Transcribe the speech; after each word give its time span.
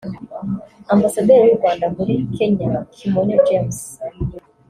Ambasaderi 0.93 1.43
w’u 1.47 1.57
Rwanda 1.59 1.85
muri 1.95 2.13
Kenya 2.35 2.71
Kimonyo 2.95 3.37
James 3.47 3.79